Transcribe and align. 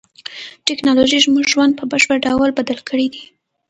تکنالوژي 0.67 1.19
زموږ 1.25 1.45
ژوند 1.51 1.73
په 1.79 1.83
بشپړ 1.91 2.17
ډول 2.27 2.49
بدل 2.59 2.77
کړی 2.89 3.07
دی. 3.13 3.23